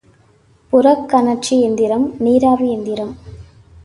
[0.73, 3.13] புறக்கனற்சி எந்திரம் நீராவி எந்திரம்.